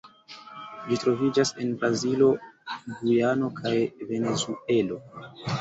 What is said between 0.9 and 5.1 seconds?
troviĝas en Brazilo, Gujano kaj Venezuelo.